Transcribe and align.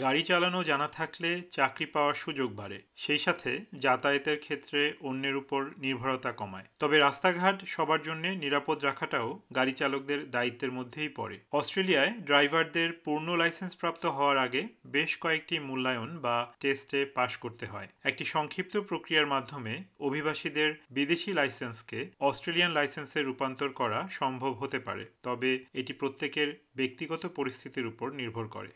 গাড়ি 0.00 0.22
চালানো 0.22 0.60
জানা 0.64 0.88
থাকলে 0.88 1.30
চাকরি 1.52 1.86
পাওয়ার 1.86 2.14
সুযোগ 2.14 2.48
বাড়ে। 2.60 2.78
সেই 2.96 3.18
সাথে 3.18 3.50
যাতায়াতের 3.84 4.38
ক্ষেত্রে 4.38 4.80
অন্যের 5.00 5.36
উপর 5.36 5.60
নির্ভরতা 5.78 6.32
কমায়। 6.32 6.66
তবে 6.78 6.96
রাস্তাঘাট 6.98 7.56
সবার 7.66 8.00
জন্য 8.02 8.24
নিরাপদ 8.44 8.78
রাখাটাও 8.84 9.28
গাড়ি 9.54 9.72
চালকদের 9.72 10.20
দায়িত্বের 10.30 10.72
মধ্যেই 10.72 11.10
পড়ে। 11.18 11.36
অস্ট্রেলিয়ায় 11.52 12.12
ড্রাইভারদের 12.28 12.90
পূর্ণ 13.04 13.28
লাইসেন্স 13.36 13.72
প্রাপ্ত 13.76 14.04
হওয়ার 14.06 14.38
আগে 14.38 14.62
বেশ 14.86 15.10
কয়েকটি 15.20 15.56
মূল্যায়ন 15.58 16.10
বা 16.18 16.36
টেস্টে 16.60 17.00
পাশ 17.16 17.32
করতে 17.36 17.64
হয়। 17.66 17.88
একটি 18.04 18.24
সংক্ষিপ্ত 18.24 18.74
প্রক্রিয়ার 18.88 19.32
মাধ্যমে 19.34 19.74
অভিবাসীদের 20.00 20.70
বিদেশি 20.90 21.30
লাইসেন্সকে 21.32 21.98
অস্ট্রেলিয়ান 22.20 22.72
লাইসেন্সে 22.72 23.20
রূপান্তর 23.22 23.68
করা 23.80 24.00
সম্ভব 24.10 24.52
হতে 24.52 24.78
পারে, 24.78 25.04
তবে 25.22 25.50
এটি 25.74 25.92
প্রত্যেকের 25.92 26.48
ব্যক্তিগত 26.76 27.22
পরিস্থিতির 27.38 27.86
উপর 27.86 28.06
নির্ভর 28.10 28.46
করে। 28.56 28.70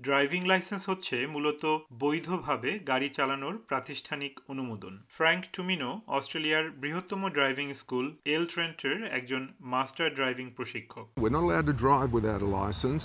ড্রাইভিং 0.00 0.42
লাইসেন্স 0.46 0.82
হচ্ছে 0.90 1.16
মূলত 1.26 1.62
বৈধভাবে 2.02 2.70
গাড়ি 2.90 3.08
চালানোর 3.16 3.54
প্রাতিষ্ঠানিক 3.70 4.32
অনুমোদন 4.52 4.94
ফ্র্যাঙ্ক 5.16 5.42
টুমিনো 5.54 5.90
অস্ট্রেলিয়ার 6.18 6.64
বৃহত্তম 6.82 7.20
ড্রাইভিং 7.36 7.66
স্কুল 7.74 8.06
এল 8.34 8.44
ট্রেন্টের 8.52 8.98
একজন 9.18 9.42
মাস্টার 9.74 10.08
ড্রাইভিং 10.18 10.46
প্রশিক্ষক 10.58 11.06
We're 11.22 11.36
not 11.38 11.44
allowed 11.48 11.68
to 11.72 11.76
drive 11.86 12.10
without 12.18 12.42
a 12.48 12.50
license, 12.60 13.02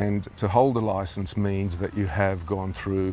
and 0.00 0.20
to 0.40 0.46
hold 0.56 0.74
a 0.82 0.84
license 0.96 1.30
means 1.48 1.72
that 1.82 1.92
you 2.00 2.08
have 2.22 2.38
gone 2.54 2.72
through 2.80 3.08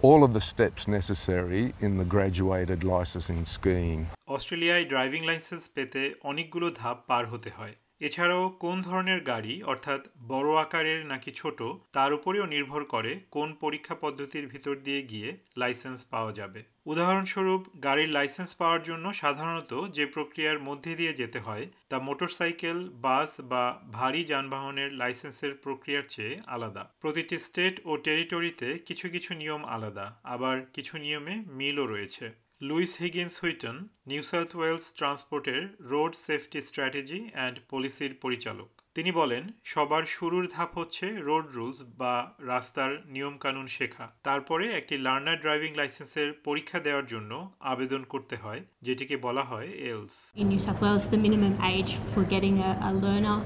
all 0.00 0.20
of 0.22 0.30
the 0.32 0.44
steps 0.52 0.82
necessary 0.88 1.64
in 1.80 1.92
the 1.96 2.08
graduated 2.14 2.80
licensing 2.86 3.42
scheme. 3.56 4.00
অস্ট্রেলিয়ায় 4.36 4.84
driving 4.92 5.22
licence 5.30 5.64
পেতে 5.76 6.02
অনেকগুলো 6.30 6.66
ধাপ 6.80 6.98
পার 7.08 7.24
হতে 7.32 7.50
হয় 7.58 7.74
এছাড়াও 8.00 8.48
কোন 8.48 8.82
ধরনের 8.82 9.20
গাড়ি, 9.20 9.62
অর্থাৎ 9.62 10.08
বড় 10.28 10.56
আকারের 10.56 11.06
নাকি 11.06 11.30
ছোট, 11.32 11.62
তার 11.92 12.12
উপরেও 12.12 12.46
নির্ভর 12.46 12.84
করে 12.84 13.20
কোন 13.30 13.54
পরীক্ষা 13.54 13.94
পদ্ধতির 13.94 14.46
ভিতর 14.46 14.74
দিয়ে 14.76 15.02
গিয়ে 15.02 15.36
লাইসেন্স 15.56 16.04
পাওয়া 16.04 16.32
যাবে। 16.32 16.62
উদাহরণস্বরূপ, 16.86 17.62
গাড়ির 17.82 18.08
লাইসেন্স 18.08 18.54
পাওয়ার 18.54 18.82
জন্য 18.82 19.12
সাধারণত 19.12 19.88
যে 19.88 20.06
প্রক্রিয়ার 20.06 20.58
মধ্যে 20.58 20.94
দিয়ে 20.94 21.12
যেতে 21.12 21.38
হয়, 21.38 21.66
তা 21.88 21.98
মোটরসাইকেল, 21.98 22.88
বাস 22.92 23.40
বা 23.40 23.82
ভারী 23.92 24.24
যানবাহনের 24.24 24.92
লাইসেন্সের 24.92 25.54
প্রক্রিয়ার 25.54 26.02
চেয়ে 26.08 26.38
আলাদা। 26.46 26.90
প্রতিটি 27.00 27.38
স্টেট 27.38 27.80
ও 27.84 27.96
টেরিটরিতে 27.96 28.78
কিছু 28.78 29.08
কিছু 29.08 29.34
নিয়ম 29.34 29.64
আলাদা, 29.64 30.20
আবার 30.24 30.60
কিছু 30.74 30.98
নিয়মে 30.98 31.34
মিলও 31.46 31.86
রয়েছে। 31.86 32.47
Louise 32.60 32.92
Higgins 33.00 33.34
Whitton 33.42 33.76
New 34.06 34.22
South 34.22 34.56
Wales 34.56 34.92
ট্রান্সপোর্টের 34.98 35.62
road 35.80 36.12
safety 36.26 36.62
strategy 36.62 37.20
and 37.32 37.56
পলিসির 37.70 38.12
পরিচালক। 38.22 38.68
তিনি 38.94 39.10
বলেন 39.12 39.44
সবার 39.64 40.04
শুরুর 40.06 40.48
ধাপ 40.54 40.78
হচ্ছে 40.78 41.06
রোড 41.28 41.46
রুলস 41.54 41.78
বা 42.00 42.14
রাস্তার 42.52 42.90
নিয়মকানুন 43.06 43.66
শেখা। 43.66 44.06
তারপরে 44.22 44.64
একটি 44.78 44.94
লার্নার 45.06 45.38
ড্রাইভিং 45.40 45.74
লাইসেন্সের 45.74 46.32
পরীক্ষা 46.32 46.78
দেওয়ার 46.86 47.06
জন্য 47.06 47.32
আবেদন 47.60 48.02
করতে 48.02 48.36
হয় 48.36 48.60
যেটিকে 48.82 49.16
বলা 49.16 49.42
হয় 49.42 49.68
L's. 49.90 50.16
New 50.52 50.60
South 50.66 50.80
Wales, 50.84 51.06
the 51.14 51.20
minimum 51.26 51.54
age 51.74 51.92
for 52.12 52.22
getting 52.34 52.56
a, 52.70 52.72
a 52.88 52.90
learner 53.04 53.38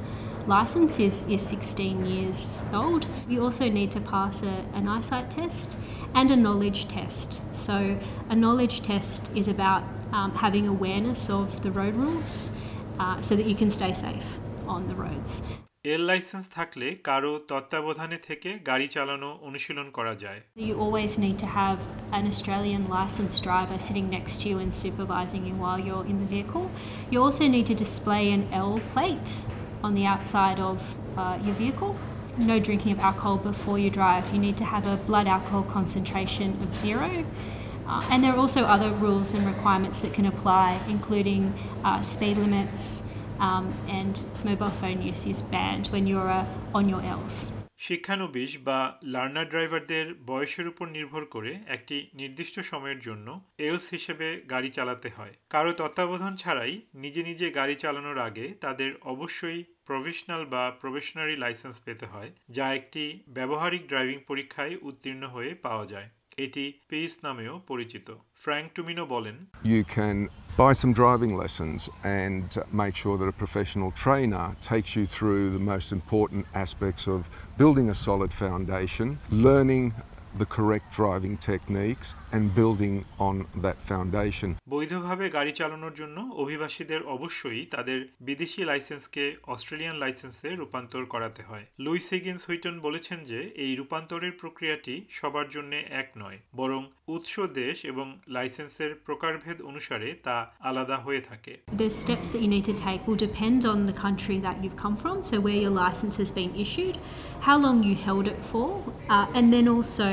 license 0.47 0.99
is, 0.99 1.23
is 1.23 1.41
16 1.41 2.05
years 2.05 2.65
old. 2.73 3.07
You 3.27 3.43
also 3.43 3.69
need 3.69 3.91
to 3.91 3.99
pass 3.99 4.43
a, 4.43 4.65
an 4.73 4.87
eyesight 4.87 5.29
test 5.29 5.77
and 6.13 6.31
a 6.31 6.35
knowledge 6.35 6.87
test. 6.87 7.43
So, 7.55 7.99
a 8.29 8.35
knowledge 8.35 8.81
test 8.81 9.35
is 9.35 9.47
about 9.47 9.83
um, 10.13 10.31
having 10.33 10.67
awareness 10.67 11.29
of 11.29 11.61
the 11.63 11.71
road 11.71 11.95
rules 11.95 12.51
uh, 12.99 13.21
so 13.21 13.35
that 13.35 13.45
you 13.45 13.55
can 13.55 13.69
stay 13.69 13.93
safe 13.93 14.39
on 14.67 14.87
the 14.87 14.95
roads. 14.95 15.43
L 15.93 16.03
licence 16.11 16.45
থাকলে 16.57 16.87
কারো 17.09 17.31
তত্ত্বাবধানে 17.49 18.17
থেকে 18.27 18.49
গাড়ি 18.69 18.87
চালানো 18.95 19.29
অনুশীলন 19.47 19.87
করা 19.97 20.13
যায় 20.23 20.41
You 20.67 20.73
always 20.83 21.13
need 21.25 21.37
to 21.43 21.49
have 21.61 21.79
an 22.17 22.23
Australian 22.31 22.83
licensed 22.97 23.39
driver 23.47 23.77
sitting 23.87 24.07
next 24.17 24.33
to 24.41 24.45
you 24.49 24.57
and 24.63 24.71
supervising 24.83 25.43
you 25.47 25.55
while 25.63 25.79
you're 25.87 26.07
in 26.11 26.17
the 26.21 26.29
vehicle. 26.35 26.65
You 27.11 27.19
also 27.25 27.45
need 27.55 27.65
to 27.71 27.75
display 27.85 28.23
an 28.37 28.43
L 28.69 28.73
plate 28.91 29.31
on 29.82 29.94
the 29.94 30.06
outside 30.06 30.60
of 30.60 30.96
uh, 31.16 31.38
your 31.42 31.54
vehicle. 31.54 31.96
No 32.38 32.58
drinking 32.58 32.92
of 32.92 33.00
alcohol 33.00 33.36
before 33.36 33.78
you 33.78 33.90
drive. 33.90 34.32
You 34.32 34.38
need 34.38 34.56
to 34.58 34.64
have 34.64 34.86
a 34.86 34.96
blood 34.96 35.26
alcohol 35.26 35.64
concentration 35.64 36.60
of 36.62 36.72
zero. 36.72 37.24
Uh, 37.86 38.06
and 38.10 38.24
there 38.24 38.32
are 38.32 38.38
also 38.38 38.62
other 38.62 38.90
rules 38.90 39.34
and 39.34 39.46
requirements 39.46 40.02
that 40.02 40.14
can 40.14 40.26
apply, 40.26 40.80
including 40.88 41.52
uh, 41.84 42.00
speed 42.00 42.38
limits 42.38 43.02
um, 43.38 43.74
and 43.88 44.22
mobile 44.44 44.70
phone 44.70 45.02
use 45.02 45.26
is 45.26 45.42
banned 45.42 45.88
when 45.88 46.06
you're 46.06 46.30
uh, 46.30 46.46
on 46.74 46.88
your 46.88 47.02
Ls. 47.02 47.52
শিক্ষানবিশ 47.82 48.50
বা 48.64 48.78
learner 49.04 49.48
ড্রাইভারদের 49.48 50.14
বয়সের 50.26 50.66
উপর 50.68 50.86
নির্ভর 50.88 51.24
করে 51.24 51.58
একটি 51.66 51.96
নির্দিষ্ট 52.14 52.60
সময়ের 52.60 53.00
জন্য 53.00 53.26
এলস 53.58 53.86
হিসেবে 53.90 54.28
গাড়ি 54.50 54.70
চালাতে 54.70 55.08
হয়। 55.08 55.34
কারও 55.50 55.72
তত্ত্বাবধান 55.72 56.36
ছাড়াই 56.36 56.80
নিজে 56.94 57.22
নিজে 57.22 57.50
গাড়ি 57.50 57.74
চালানোর 57.74 58.18
আগে 58.18 58.46
তাদের 58.60 58.90
অবশ্যই 59.04 59.64
প্রফেশনাল 59.86 60.44
বা 60.44 60.70
প্রফেশনারি 60.80 61.36
লাইসেন্স 61.36 61.76
পেতে 61.84 62.06
হয়, 62.06 62.30
যা 62.50 62.74
একটি 62.74 63.04
ব্যবহারিক 63.28 63.82
ড্রাইভিং 63.88 64.18
পরীক্ষায় 64.26 64.74
উত্তীর্ণ 64.82 65.22
হয়ে 65.26 65.54
পাওয়া 65.54 65.86
যায়। 65.86 66.08
এটি 66.45 66.65
পেস 66.89 67.11
নামেও 67.25 67.53
পরিচিত 67.71 68.07
ফ্র্যাঙ্ক 68.43 68.67
টুমিনো 68.75 69.03
বলেন 69.15 69.35
You 69.73 69.81
can 69.97 70.17
buy 70.61 70.71
some 70.81 70.93
driving 71.01 71.33
lessons 71.43 71.79
and 72.21 72.47
make 72.81 72.95
sure 73.01 73.15
that 73.21 73.29
a 73.35 73.37
professional 73.43 73.89
trainer 74.03 74.45
takes 74.71 74.91
you 74.97 75.05
through 75.15 75.43
the 75.57 75.63
most 75.73 75.87
important 75.99 76.43
aspects 76.63 77.03
of 77.15 77.19
building 77.61 77.87
a 77.95 77.97
solid 78.07 78.31
foundation, 78.43 79.07
learning 79.47 79.85
the 80.35 80.45
correct 80.47 80.91
driving 80.91 81.37
techniques, 81.37 82.13
and 82.31 82.53
building 82.53 83.05
on 83.19 83.45
that 83.55 83.77
foundation. 83.81 84.49
বৈধভাবে 84.73 85.25
গাড়ি 85.37 85.53
চালানোর 85.59 85.93
জন্য 86.01 86.17
অভিবাসীদের 86.43 87.01
অবশ্যই 87.15 87.61
তাদের 87.75 87.99
বিদেশি 88.27 88.61
লাইসেন্সকে 88.71 89.23
Australian 89.53 89.95
লাইসেন্সে 90.03 90.49
রূপান্তর 90.61 91.01
করাতে 91.13 91.41
হয় 91.49 91.65
লুইস 91.85 92.07
হিগিন্স 92.13 92.41
হুইটন 92.47 92.75
বলেছেন 92.87 93.19
যে 93.31 93.39
এই 93.63 93.71
রূপান্তরের 93.79 94.33
প্রক্রিয়াটি 94.41 94.95
সবার 95.19 95.47
জন্য 95.55 95.71
এক 96.01 96.07
নয় 96.21 96.37
বরং 96.59 96.81
উৎস 97.15 97.33
দেশ 97.61 97.75
এবং 97.91 98.07
লাইসেন্সের 98.37 98.91
প্রকারভেদ 99.07 99.57
অনুসারে 99.69 100.09
তা 100.25 100.37
আলাদা 100.69 100.97
হয়ে 101.05 101.21
থাকে 101.29 101.53
The 101.83 101.91
steps 102.01 102.27
that 102.31 102.41
you 102.43 102.51
need 102.55 102.67
to 102.71 102.75
take 102.85 103.01
will 103.07 103.21
depend 103.27 103.59
on 103.73 103.79
the 103.89 103.97
country 104.05 104.37
that 104.47 104.57
you've 104.61 104.79
come 104.85 104.95
from, 105.03 105.15
so 105.29 105.35
where 105.45 105.59
your 105.65 105.75
license 105.85 106.15
has 106.21 106.31
been 106.39 106.51
issued, 106.65 106.95
how 107.47 107.57
long 107.65 107.77
you 107.87 107.95
held 108.07 108.25
it 108.33 108.41
for, 108.51 108.69
uh, 109.15 109.37
and 109.37 109.45
then 109.53 109.65
also 109.75 110.07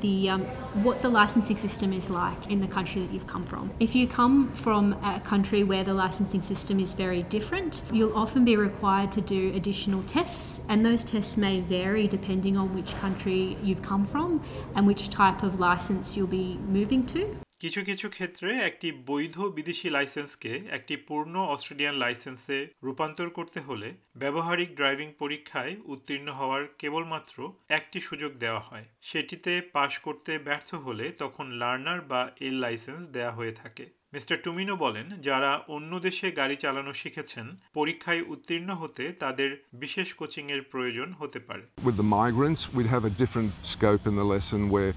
the 0.00 0.30
um, 0.30 0.42
what 0.86 1.02
the 1.02 1.08
licensing 1.08 1.56
system 1.56 1.92
is 1.92 2.08
like 2.08 2.50
in 2.50 2.60
the 2.60 2.66
country 2.66 3.02
that 3.02 3.12
you've 3.12 3.26
come 3.26 3.44
from. 3.44 3.70
If 3.80 3.94
you 3.94 4.06
come 4.06 4.48
from 4.48 4.92
a 5.04 5.20
country 5.20 5.64
where 5.64 5.84
the 5.84 5.94
licensing 5.94 6.42
system 6.42 6.80
is 6.80 6.94
very 6.94 7.22
different, 7.24 7.82
you'll 7.92 8.16
often 8.16 8.44
be 8.44 8.56
required 8.56 9.12
to 9.12 9.20
do 9.20 9.52
additional 9.54 10.02
tests, 10.04 10.60
and 10.68 10.84
those 10.84 11.04
tests 11.04 11.36
may 11.36 11.60
vary 11.60 12.06
depending 12.08 12.56
on 12.56 12.74
which 12.74 12.94
country 12.96 13.56
you've 13.62 13.82
come 13.82 14.06
from 14.06 14.42
and 14.74 14.86
which 14.86 15.08
type 15.08 15.42
of 15.42 15.60
license 15.60 16.16
you'll 16.16 16.26
be 16.26 16.58
moving 16.68 17.04
to. 17.06 17.36
কিছু 17.62 17.80
কিছু 17.84 18.06
ক্ষেত্রে 18.08 18.50
একটি 18.68 18.88
বৈধ 19.06 19.36
বিদেশি 19.40 19.88
লাইসেন্সকে 19.90 20.52
একটি 20.70 20.94
পূর্ণ 21.08 21.34
Australian 21.54 21.94
লাইসেন্সে 21.94 22.58
রূপান্তর 22.84 23.28
করতে 23.30 23.60
হলে 23.60 23.88
ব্যবহারিক 24.16 24.70
ড্রাইভিং 24.76 25.08
পরীক্ষায় 25.18 25.76
উত্তীর্ণ 25.84 26.28
হওয়ার 26.30 26.62
কেবলমাত্র 26.78 27.36
একটি 27.68 27.98
সুযোগ 28.00 28.32
দেওয়া 28.38 28.62
হয়। 28.68 28.86
সেটিতে 29.02 29.52
পাশ 29.72 29.92
করতে 29.98 30.32
ব্যর্থ 30.38 30.70
হলে 30.86 31.06
তখন 31.18 31.46
লার্নার 31.50 32.00
বা 32.00 32.22
এল 32.40 32.54
লাইসেন্স 32.54 33.02
দেয়া 33.06 33.32
হয়ে 33.32 33.52
থাকে। 33.52 33.84
মিস্টার 34.14 34.36
টুমিনো 34.44 34.74
বলেন 34.76 35.06
যারা 35.20 35.50
অন্য 35.68 35.92
দেশে 36.00 36.26
গাড়ি 36.30 36.56
চালানো 36.56 36.92
শিখেছেন 36.92 37.46
পরীক্ষায় 37.74 38.22
উত্তীর্ণ 38.32 38.70
হতে 38.82 39.04
তাদের 39.22 39.50
বিশেষ 39.72 40.08
কোচিং 40.14 40.44
এর 40.54 40.62
প্রয়োজন 40.72 41.08
হতে 41.12 41.38
পারে। 41.48 41.64
With 41.88 41.98
the 42.02 42.10
migrants, 42.20 42.62
we'd 42.74 42.92
have 42.96 43.06
a 43.12 43.14
different 43.22 43.50
scope 43.74 44.04
in 44.10 44.14
the 44.20 44.28
lesson 44.34 44.60
where 44.74 44.92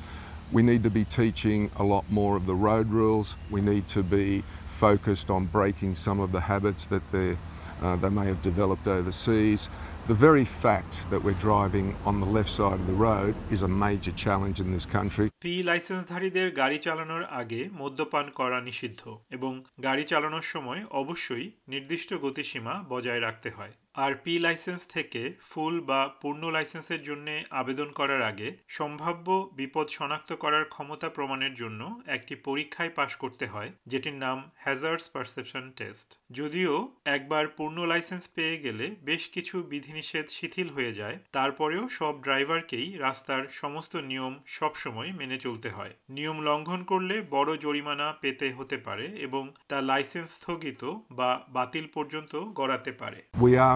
we 0.51 0.61
need 0.61 0.83
to 0.83 0.89
be 0.89 1.03
teaching 1.03 1.71
a 1.77 1.83
lot 1.83 2.09
more 2.09 2.35
of 2.35 2.45
the 2.45 2.55
road 2.55 2.89
rules. 2.89 3.35
We 3.49 3.61
need 3.61 3.87
to 3.89 4.03
be 4.03 4.43
focused 4.67 5.29
on 5.29 5.45
breaking 5.45 5.95
some 5.95 6.19
of 6.19 6.31
the 6.31 6.41
habits 6.41 6.87
that 6.87 7.11
they 7.11 7.37
uh, 7.81 7.95
they 7.97 8.09
may 8.09 8.25
have 8.25 8.41
developed 8.41 8.87
overseas. 8.87 9.69
The 10.07 10.13
very 10.13 10.45
fact 10.45 11.09
that 11.09 11.23
we're 11.23 11.33
driving 11.33 11.95
on 12.05 12.19
the 12.19 12.25
left 12.25 12.49
side 12.49 12.79
of 12.79 12.87
the 12.87 12.93
road 12.93 13.35
is 13.51 13.63
a 13.63 13.67
major 13.67 14.11
challenge 14.11 14.59
in 14.61 14.71
this 14.71 14.85
country. 14.85 15.27
P 15.45 15.53
লাইসেন্সধারীদের 15.69 16.47
গাড়ি 16.61 16.77
চালানোর 16.85 17.23
আগে 17.41 17.61
মদ্যপান 17.81 18.25
করা 18.39 18.59
নিষিদ্ধ 18.69 19.01
এবং 19.35 19.51
গাড়ি 19.87 20.03
চালানোর 20.11 20.45
সময় 20.53 20.81
অবশ্যই 21.01 21.45
নির্দিষ্ট 21.73 22.09
গতিসীমা 22.25 22.73
বজায় 22.91 23.21
রাখতে 23.27 23.49
হয় 23.57 23.73
আর 23.95 24.11
পি 24.15 24.33
লাইসেন্স 24.39 24.81
থেকে 24.85 25.21
ফুল 25.49 25.75
বা 25.81 26.01
পূর্ণ 26.21 26.43
লাইসেন্সের 26.49 27.01
জন্য 27.03 27.27
আবেদন 27.51 27.89
করার 27.91 28.21
আগে 28.21 28.49
সম্ভাব্য 28.67 29.27
বিপদ 29.57 29.87
শনাক্ত 29.89 30.29
করার 30.33 30.65
ক্ষমতা 30.65 31.09
প্রমাণের 31.09 31.53
জন্য 31.55 31.81
একটি 32.07 32.35
পরীক্ষায় 32.35 32.89
পাশ 32.89 33.15
করতে 33.15 33.45
হয়, 33.47 33.71
যেটির 33.87 34.13
নাম 34.13 34.37
হ্যাজার্ডস 34.55 35.09
পারসেপশন 35.09 35.71
টেস্ট 35.71 36.09
যদিও 36.29 36.73
একবার 37.05 37.47
পূর্ণ 37.47 37.77
লাইসেন্স 37.85 38.23
পেয়ে 38.27 38.57
গেলে 38.57 38.85
বেশ 39.03 39.23
কিছু 39.27 39.63
বিধিনিষেধ 39.63 40.25
শিথিল 40.29 40.69
হয়ে 40.69 40.93
যায়, 40.93 41.17
তারপরেও 41.31 41.83
সব 41.89 42.13
ড্রাইভারকেই 42.21 42.87
রাস্তার 42.97 43.43
সমস্ত 43.51 43.95
নিয়ম 43.95 44.33
সবসময় 44.47 45.11
মেনে 45.11 45.37
চলতে 45.37 45.69
হয়। 45.69 45.93
নিয়ম 46.09 46.37
লঙ্ঘন 46.41 46.81
করলে 46.83 47.15
বড় 47.29 47.57
জরিমানা 47.57 48.07
পেতে 48.21 48.47
হতে 48.51 48.77
পারে 48.77 49.05
এবং 49.17 49.43
তা 49.67 49.81
লাইসেন্স 49.81 50.29
স্থগিত 50.31 50.81
বা 51.11 51.29
বাতিল 51.49 51.85
পর্যন্ত 51.93 52.33
গড়াতে 52.53 52.91
পারে। 52.91 53.19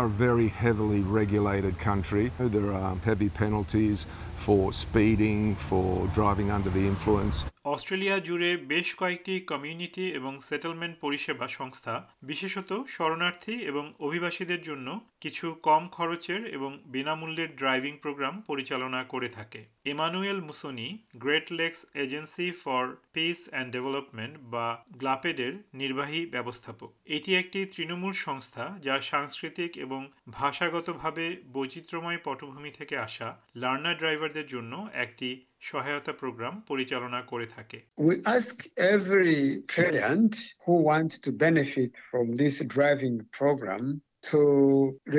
Very 0.10 0.48
heavily 0.48 1.02
regulated 1.02 1.78
country. 1.78 2.32
There 2.40 2.74
are 2.74 2.96
heavy 2.98 3.30
penalties 3.30 4.08
for 4.36 4.74
speeding, 4.74 5.56
for 5.56 6.08
driving 6.08 6.52
under 6.52 6.70
the 6.70 6.86
influence. 6.86 7.46
Australia 7.66 8.18
জুড়ে 8.20 8.58
বেশ 8.58 8.88
কয়েকটি 8.96 9.34
কমিউনিটি 9.42 10.06
এবং 10.10 10.34
সেটেলমেন্ট 10.40 10.96
পরিষেবা 11.00 11.48
সংস্থা, 11.48 11.94
বিশেষত 12.24 12.72
শরণার্থী 12.88 13.56
এবং 13.62 13.84
অভিবাসীদের 14.00 14.62
জন্য 14.64 14.88
কিছু 15.22 15.46
কম 15.64 15.84
খরচের 15.88 16.42
এবং 16.48 16.72
বিনামূল্যের 16.86 17.56
ড্রাইভিং 17.56 17.94
প্রোগ্রাম 17.98 18.36
পরিচালনা 18.42 19.02
করে 19.04 19.30
থাকে। 19.30 19.62
Emmanuel 19.86 20.40
Musoni, 20.42 20.88
Great 21.16 21.48
Lakes 21.52 21.80
agency 21.94 22.48
for 22.64 22.84
peace 23.14 23.40
and 23.50 23.70
development 23.72 24.34
বা 24.44 24.68
গ্লাপেডের 24.98 25.54
নির্বাহী 25.74 26.22
ব্যবস্থাপক। 26.26 26.90
এটি 27.06 27.32
একটি 27.36 27.60
তৃণমূল 27.66 28.14
সংস্থা 28.26 28.66
যা 28.82 28.96
সাংস্কৃতিক 29.02 29.72
এবং 29.78 30.02
ভাষাগতভাবে 30.30 31.26
বৈচিত্র্যময় 31.54 32.20
পটভূমি 32.24 32.72
থেকে 32.72 32.96
আসা 32.98 33.28
লার্নার 33.56 33.98
ড্রাইভারদের 33.98 34.48
জন্য 34.48 34.74
একটি 34.94 35.30
সহায়তা 35.69 36.12
প্রোগ্রাম 36.21 36.55
পরিচালনা 36.71 37.21
করে 37.31 37.47
থাকে 37.56 37.79
We 38.09 38.15
ask 38.37 38.56
every 38.94 39.38
client 39.75 40.35
who 40.65 40.75
wants 40.91 41.15
to 41.25 41.31
benefit 41.47 41.91
from 42.11 42.26
this 42.41 42.55
driving 42.76 43.17
program 43.38 43.85
to 44.31 44.41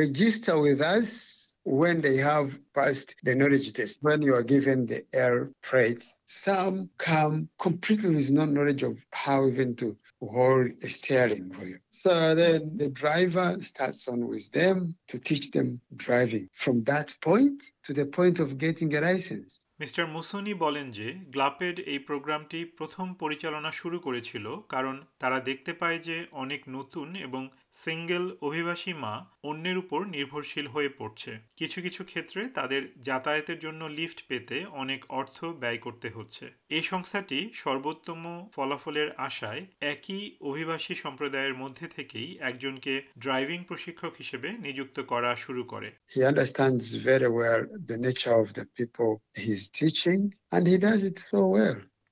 register 0.02 0.56
with 0.66 0.80
us 0.96 1.10
when 1.82 1.96
they 2.06 2.18
have 2.18 2.48
passed 2.74 3.10
the 3.24 3.36
knowledge 3.36 3.74
test. 3.74 3.94
When 4.02 4.22
you 4.22 4.34
are 4.36 4.44
given 4.44 4.86
the 4.86 5.02
air 5.14 5.38
freight, 5.62 6.02
some 6.26 6.76
come 7.10 7.36
completely 7.60 8.12
with 8.18 8.30
no 8.30 8.46
knowledge 8.46 8.84
of 8.84 8.96
how 9.12 9.48
even 9.48 9.76
to 9.82 9.98
hold 10.22 10.72
a 10.84 10.90
steering 10.90 11.50
wheel. 11.58 11.78
So 11.90 12.36
then 12.36 12.78
the 12.78 12.90
driver 12.90 13.58
starts 13.60 14.08
on 14.08 14.28
with 14.28 14.52
them 14.52 14.96
to 15.08 15.20
teach 15.20 15.52
them 15.52 15.82
driving 15.96 16.50
from 16.52 16.84
that 16.86 17.16
point 17.22 17.64
to 17.86 17.94
the 17.94 18.06
point 18.06 18.40
of 18.40 18.58
getting 18.58 18.96
a 18.96 19.02
license. 19.02 19.60
Mister 19.81 20.05
Musoni 20.07 20.53
বলেন 20.55 20.87
যে, 20.91 21.09
গ্লাপেড 21.33 21.77
এই 21.87 21.99
প্রোগ্রামটি 21.99 22.59
প্রথম 22.79 23.07
পরিচালনা 23.15 23.71
শুরু 23.71 23.99
করেছিল 23.99 24.47
কারণ 24.69 24.95
তারা 25.19 25.39
দেখতে 25.41 25.73
পায় 25.73 25.99
যে 25.99 26.17
অনেক 26.35 26.61
নতুন 26.69 27.09
এবং 27.17 27.43
সিঙ্গেল 27.75 28.25
অভিবাসী 28.41 28.93
মা 28.95 29.15
অন্যের 29.43 29.77
উপর 29.79 30.01
নির্ভরশীল 30.07 30.67
হয়ে 30.67 30.91
পড়ছে 30.99 31.31
কিছু 31.57 31.79
কিছু 31.83 32.05
ক্ষেত্রে 32.05 32.41
তাদের 32.49 32.83
যাতায়াতের 33.03 33.59
জন্য 33.59 33.85
লিফট 33.85 34.19
পেতে 34.29 34.57
অনেক 34.65 35.01
অর্থ 35.09 35.39
ব্যয় 35.45 35.79
করতে 35.79 36.09
হচ্ছে 36.09 36.45
এই 36.69 36.83
সংস্থাটি 36.83 37.39
সর্বোত্তম 37.55 38.23
ফলাফলের 38.55 39.09
আশায় 39.19 39.63
একই 39.81 40.23
অভিবাসী 40.41 40.95
সম্প্রদায়ের 40.95 41.55
মধ্যে 41.55 41.87
থেকেই 41.89 42.29
একজনকে 42.41 42.93
ড্রাইভিং 43.19 43.65
প্রশিক্ষক 43.65 44.13
হিসেবে 44.19 44.49
নিযুক্ত 44.59 45.01
করা 45.01 45.31
শুরু 45.37 45.63
করে. 45.65 45.89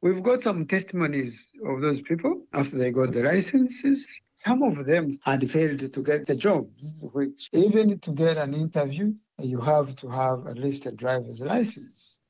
We've 0.03 0.23
got 0.23 0.39
some 0.43 0.61
testimonies 0.67 1.35
of 1.63 1.77
those 1.81 2.01
people 2.03 2.33
after 2.53 2.77
they 2.81 2.91
got 2.93 3.09
the 3.13 3.23
licenses. 3.25 3.99
Some 4.45 4.63
of 4.63 4.87
them 4.87 5.19
had 5.23 5.51
failed 5.51 5.93
to 5.93 6.03
get 6.03 6.27
the 6.27 6.37
jobs, 6.37 6.95
which 7.01 7.49
even 7.53 7.99
to 8.01 8.13
get 8.13 8.37
an 8.37 8.55
interview, 8.55 9.15
you 9.39 9.61
have 9.61 9.97
to 9.97 10.09
have 10.09 10.47
at 10.47 10.59
least 10.59 10.87
a 10.87 10.93
driver's 10.93 11.41
license. 11.41 12.21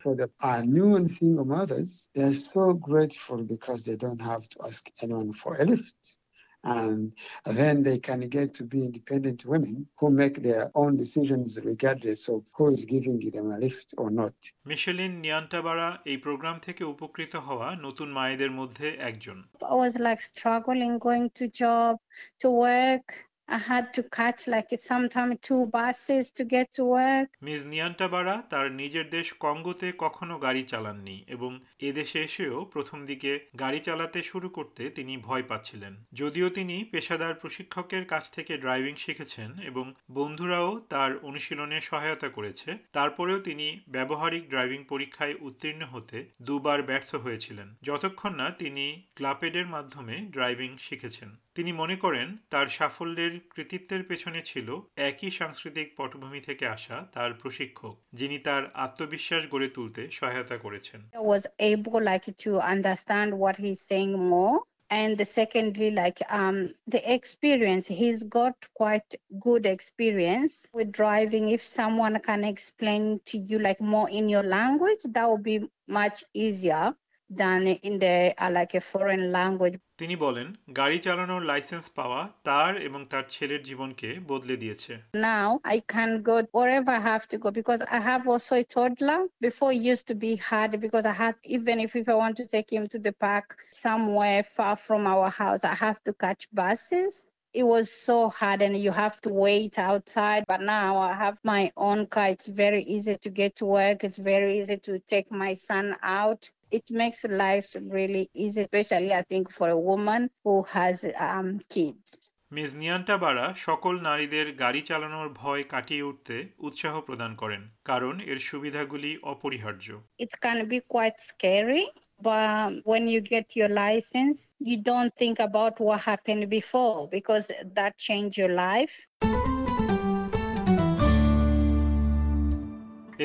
For 0.00 0.16
the 0.16 0.30
our 0.40 0.62
new 0.64 0.96
and 0.96 1.08
single 1.10 1.44
mothers, 1.44 2.08
they're 2.14 2.34
so 2.34 2.72
grateful 2.74 3.42
because 3.44 3.84
they 3.84 3.96
don't 3.96 4.20
have 4.22 4.48
to 4.50 4.60
ask 4.66 4.90
anyone 5.02 5.32
for 5.32 5.56
a 5.56 5.64
lift 5.64 6.18
And 6.65 7.17
then 7.45 7.81
they 7.81 7.97
can 7.97 8.19
get 8.29 8.53
to 8.55 8.63
be 8.63 8.85
independent 8.85 9.45
women 9.45 9.87
who 9.97 10.11
make 10.11 10.43
their 10.43 10.69
own 10.75 10.95
decisions 10.95 11.59
regardless 11.63 12.29
of 12.29 12.45
who 12.55 12.67
is 12.75 12.85
giving 12.85 13.19
them 13.31 13.49
a 13.51 13.57
lift 13.57 13.95
or 13.97 14.09
not. 14.11 14.35
Michelin 14.71 15.13
নিয়ান্টাবারা 15.25 15.87
এই 16.11 16.17
programme 16.25 16.55
থেকে 16.67 16.83
উপকৃত 16.93 17.33
হওয়া 17.47 17.67
নতুন 17.85 18.09
মায়েদের 18.17 18.51
মধ্যে 18.59 18.87
একজন 19.09 19.37
I 19.73 19.75
was 19.83 19.93
like 20.07 20.21
struggling 20.31 20.93
going 21.07 21.27
to 21.39 21.45
job, 21.63 21.93
to 22.41 22.47
work. 22.67 23.07
I 23.48 23.58
had 23.58 23.94
to 23.94 24.02
catch, 24.02 24.48
like 24.48 24.70
sometimes 24.78 25.36
two 25.40 25.66
buses 25.66 26.30
to 26.32 26.44
get 26.44 26.66
to 26.72 26.84
work. 26.84 27.28
Miss 27.42 27.64
Nyantabara 27.64 28.42
তার 28.50 28.72
নিজের 28.72 29.10
দেশ 29.10 29.32
কঙ্গোতে 29.32 29.92
কখনো 29.98 30.38
গাড়ি 30.38 30.62
চালাননি 30.62 31.24
এবং 31.28 31.60
এদেশে 31.78 32.22
এসেও 32.22 32.64
প্রথম 32.64 33.06
দিকে 33.06 33.40
গাড়ি 33.58 33.80
চালাতে 33.80 34.22
শুরু 34.22 34.48
করতে 34.48 34.90
তিনি 34.90 35.16
ভয় 35.16 35.42
পাচ্ছিলেন। 35.42 36.04
যদিও 36.12 36.48
তিনি 36.48 36.84
পেশাদার 36.84 37.34
প্রশিক্ষকের 37.34 38.04
কাছ 38.04 38.30
থেকে 38.30 38.56
ড্রাইভিং 38.56 38.94
শিখেছেন 38.96 39.58
এবং 39.60 39.94
বন্ধুরাও 40.10 40.80
তার 40.88 41.16
অনুশীলনে 41.18 41.80
সহায়তা 41.80 42.28
করেছে, 42.28 42.76
তারপরেও 42.92 43.38
তিনি 43.38 43.80
ব্যবহারিক 43.88 44.48
ড্রাইভিং 44.48 44.84
পরীক্ষায় 44.84 45.34
উত্তীর্ণ 45.40 45.84
হতে 45.84 46.24
দুবার 46.42 46.82
ব্যর্থ 46.82 47.14
হয়েছিলেন। 47.14 47.74
যতক্ষণ 47.82 48.34
না 48.34 48.50
তিনি 48.50 49.02
ক্লাপেডের 49.14 49.66
মাধ্যমে 49.66 50.14
ড্রাইভিং 50.30 50.76
শিখেছেন। 50.80 51.45
তিনি 51.56 51.72
মনে 51.72 51.96
করেন 51.96 52.28
তার 52.50 52.66
সাফল্যের 52.68 53.32
কৃতিত্বের 53.54 54.02
পেছনে 54.02 54.40
ছিল 54.42 54.68
একই 55.08 55.30
সাংস্কৃতিক 55.30 55.88
পটভূমি 55.96 56.40
থেকে 56.40 56.64
আসা 56.66 56.96
তার 57.14 57.30
প্রশিক্ষক 57.34 57.94
যিনি 58.12 58.36
তার 58.38 58.62
আত্মবিশ্বাস 58.74 59.42
গড়ে 59.52 59.68
তুলতে 59.68 60.02
সহায়তা 60.10 60.56
করেছেন 60.58 61.00
was 61.32 61.44
able 61.72 62.00
like 62.10 62.26
to 62.44 62.52
understand 62.74 63.28
what 63.42 63.54
he's 63.62 63.82
saying 63.90 64.14
more. 64.34 64.56
And 64.90 65.10
the 65.20 65.28
secondly, 65.40 65.90
like 66.02 66.18
um 66.40 66.56
the 66.94 67.02
experience, 67.16 67.84
he's 68.00 68.20
got 68.38 68.56
quite 68.82 69.10
good 69.46 69.64
experience 69.76 70.54
with 70.76 70.88
driving. 71.02 71.44
If 71.48 71.62
someone 71.80 72.16
can 72.28 72.42
explain 72.44 73.02
to 73.30 73.36
you 73.48 73.58
like 73.58 73.80
more 73.94 74.08
in 74.18 74.24
your 74.34 74.46
language, 74.58 75.02
that 75.14 75.26
would 75.30 75.44
be 75.52 75.58
much 76.00 76.18
easier 76.44 76.84
than 77.31 77.65
in 77.65 77.97
the 77.97 78.33
uh, 78.37 78.51
like 78.51 78.73
a 78.75 78.81
foreign 78.81 79.31
language. 79.31 79.75
তিনি 80.01 80.15
বলেন 80.25 80.47
গাড়ি 80.79 80.97
চালানোর 81.05 81.43
licence 81.51 81.85
পাওয়া 81.99 82.21
তার 82.47 82.71
এবং 82.87 83.01
তার 83.11 83.23
ছেলের 83.35 83.61
জীবনকে 83.69 84.09
বদলে 84.31 84.55
দিয়েছে 84.63 84.93
Now 85.33 85.47
I 85.75 85.77
can 85.93 86.11
go 86.29 86.35
wherever 86.57 86.91
I 86.99 87.03
have 87.11 87.25
to 87.31 87.37
go 87.43 87.49
because 87.59 87.81
I 87.97 87.99
have 88.09 88.23
also 88.31 88.53
a 88.63 88.65
toddler. 88.75 89.21
Before 89.47 89.71
it 89.77 89.81
used 89.93 90.05
to 90.11 90.15
be 90.25 90.31
hard 90.49 90.71
because 90.85 91.05
I 91.13 91.15
had 91.23 91.35
even 91.55 91.75
if, 91.85 91.91
if 92.01 92.05
I 92.13 92.15
want 92.23 92.35
to 92.41 92.45
take 92.55 92.69
him 92.75 92.83
to 92.93 92.99
the 93.07 93.13
park 93.27 93.47
somewhere 93.85 94.41
far 94.55 94.75
from 94.87 95.01
our 95.13 95.29
house, 95.41 95.61
I 95.73 95.75
have 95.85 95.99
to 96.07 96.11
catch 96.23 96.41
buses. 96.61 97.13
It 97.61 97.65
was 97.73 97.85
so 98.07 98.17
hard 98.39 98.59
and 98.65 98.73
you 98.85 98.91
have 99.03 99.15
to 99.25 99.29
wait 99.45 99.73
outside. 99.89 100.41
But 100.53 100.61
now 100.79 100.91
I 101.09 101.13
have 101.23 101.37
my 101.55 101.63
own 101.87 101.99
car. 102.13 102.27
It's 102.35 102.49
very 102.65 102.83
easy 102.95 103.15
to 103.25 103.29
get 103.41 103.51
to 103.59 103.65
work. 103.79 103.97
It's 104.07 104.21
very 104.33 104.51
easy 104.59 104.77
to 104.87 104.93
take 105.13 105.27
my 105.43 105.51
son 105.69 105.85
out. 106.21 106.41
It 106.70 106.90
makes 106.90 107.24
life 107.24 107.76
really 107.80 108.30
easy, 108.34 108.62
especially 108.62 109.14
I 109.14 109.22
think 109.22 109.50
for 109.50 109.68
a 109.68 109.78
woman 109.78 110.30
who 110.44 110.62
has 110.64 111.04
um, 111.18 111.60
kids. 111.68 112.30
Miss 112.52 112.70
Nyantabara 112.82 113.46
সকল 113.66 113.94
নারীদের 114.08 114.46
গাড়ি 114.62 114.80
চালানোর 114.88 115.28
ভয় 115.40 115.62
কাটিয়ে 115.72 116.06
উঠতে 116.10 116.36
উৎসাহ 116.66 116.94
প্রদান 117.06 117.32
করেন 117.42 117.62
কারণ 117.84 118.14
এর 118.30 118.38
সুবিধাগুলি 118.48 119.12
অপরিহার্য 119.32 119.86
it 120.24 120.32
can 120.44 120.58
be 120.72 120.78
quite 120.94 121.18
scary 121.30 121.84
but 122.20 122.70
when 122.90 123.04
you 123.12 123.20
get 123.34 123.46
your 123.60 123.72
license 123.84 124.38
you 124.68 124.76
don't 124.90 125.12
think 125.22 125.36
about 125.48 125.74
what 125.86 126.00
happened 126.10 126.44
before 126.58 126.98
because 127.16 127.46
that 127.78 127.92
changed 128.06 128.36
your 128.42 128.52
life 128.68 128.94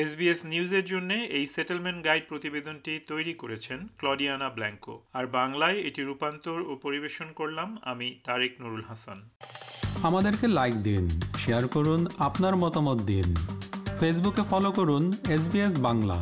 SBS 0.02 0.40
নিউজের 0.44 0.84
জন্য 0.84 1.10
এই 1.38 1.46
সেটেলমেন্ট 1.46 2.00
গাইড 2.04 2.24
প্রতিবেদনটি 2.28 2.92
তৈরি 3.06 3.34
করেছেন 3.34 3.78
ক্লডিয়ানা 3.98 4.48
ব্ল্যাঙ্কো। 4.48 4.94
আর 5.12 5.24
বাংলায় 5.38 5.78
এটি 5.88 6.02
রূপান্তর 6.02 6.58
ও 6.70 6.72
পরিবেশন 6.82 7.28
করলাম 7.34 7.68
আমি 7.82 8.08
তারেক 8.24 8.52
নুরুল 8.60 8.84
হাসান। 8.88 9.18
আমাদেরকে 10.02 10.46
লাইক 10.58 10.74
দিন 10.88 11.04
শেয়ার 11.36 11.64
করুন, 11.68 12.00
আপনার 12.18 12.54
মতামত 12.56 12.98
দিন। 13.02 13.28
ফেসবুকে 14.00 14.42
ফলো 14.50 14.70
করুন 14.72 15.04
এস 15.36 15.44
বাংলা। 15.78 16.18